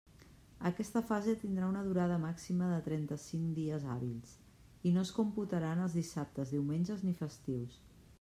Aquesta 0.67 1.01
fase 1.09 1.33
tindrà 1.41 1.67
una 1.73 1.83
durada 1.87 2.15
màxima 2.23 2.69
de 2.71 2.79
trenta-cinc 2.87 3.51
dies 3.57 3.85
hàbils, 3.97 4.31
i 4.89 4.95
no 4.97 5.05
es 5.09 5.13
computaran 5.19 5.83
els 5.89 5.99
dissabtes, 5.99 6.55
diumenges 6.55 7.05
ni 7.09 7.15
festius. 7.21 7.77